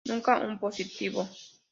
[0.09, 1.27] Nunca un positivo.